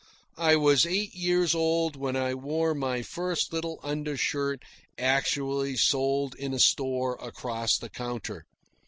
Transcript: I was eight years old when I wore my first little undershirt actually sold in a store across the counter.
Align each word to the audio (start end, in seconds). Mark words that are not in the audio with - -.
I 0.39 0.55
was 0.55 0.87
eight 0.87 1.13
years 1.13 1.53
old 1.53 1.95
when 1.95 2.15
I 2.15 2.33
wore 2.33 2.73
my 2.73 3.03
first 3.03 3.53
little 3.53 3.79
undershirt 3.83 4.63
actually 4.97 5.77
sold 5.77 6.33
in 6.37 6.55
a 6.55 6.59
store 6.59 7.19
across 7.21 7.77
the 7.77 7.87
counter. 7.89 8.47